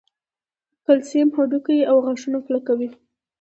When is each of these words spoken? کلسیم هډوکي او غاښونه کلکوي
کلسیم 0.85 1.27
هډوکي 1.35 1.79
او 1.89 1.97
غاښونه 2.05 2.39
کلکوي 2.47 2.89